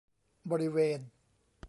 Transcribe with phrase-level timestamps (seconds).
[0.51, 0.99] บริเวณ